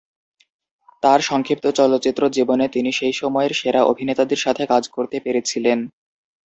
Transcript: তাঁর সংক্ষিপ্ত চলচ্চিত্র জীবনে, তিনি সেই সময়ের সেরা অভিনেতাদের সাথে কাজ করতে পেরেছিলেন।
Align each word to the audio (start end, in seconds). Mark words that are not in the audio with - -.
তাঁর 1.03 1.19
সংক্ষিপ্ত 1.21 1.65
চলচ্চিত্র 1.71 2.21
জীবনে, 2.29 2.65
তিনি 2.67 2.89
সেই 2.91 3.13
সময়ের 3.13 3.53
সেরা 3.53 3.81
অভিনেতাদের 3.83 4.39
সাথে 4.39 4.63
কাজ 4.65 4.83
করতে 4.89 5.17
পেরেছিলেন। 5.19 5.79